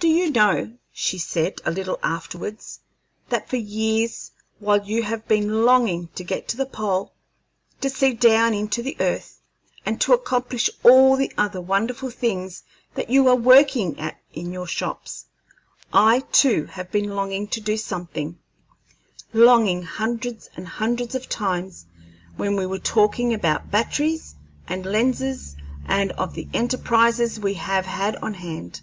"Do 0.00 0.08
you 0.10 0.32
know," 0.32 0.74
she 0.92 1.16
said, 1.16 1.60
a 1.64 1.70
little 1.70 1.98
afterwards, 2.02 2.80
"that 3.30 3.48
for 3.48 3.56
years, 3.56 4.32
while 4.58 4.84
you 4.84 5.02
have 5.04 5.26
been 5.28 5.64
longing 5.64 6.08
to 6.16 6.24
get 6.24 6.46
to 6.48 6.56
the 6.58 6.66
pole, 6.66 7.14
to 7.80 7.88
see 7.88 8.12
down 8.14 8.52
into 8.52 8.82
the 8.82 8.96
earth, 9.00 9.40
and 9.86 10.00
to 10.02 10.12
accomplish 10.12 10.68
all 10.82 11.16
the 11.16 11.32
other 11.38 11.60
wonderful 11.60 12.10
things 12.10 12.64
that 12.96 13.08
you 13.08 13.26
are 13.28 13.36
working 13.36 13.98
at 13.98 14.20
in 14.34 14.52
your 14.52 14.66
shops, 14.66 15.26
I 15.92 16.20
too 16.32 16.64
have 16.66 16.90
been 16.90 17.14
longing 17.16 17.46
to 17.48 17.60
do 17.60 17.76
something 17.76 18.36
longing 19.32 19.84
hundreds 19.84 20.50
and 20.56 20.66
hundreds 20.68 21.14
of 21.14 21.28
times 21.30 21.86
when 22.36 22.56
we 22.56 22.66
were 22.66 22.80
talking 22.80 23.32
about 23.32 23.70
batteries 23.70 24.34
and 24.66 24.84
lenses 24.84 25.54
and 25.86 26.10
of 26.12 26.34
the 26.34 26.48
enterprises 26.52 27.38
we 27.40 27.54
have 27.54 27.86
had 27.86 28.16
on 28.16 28.34
hand." 28.34 28.82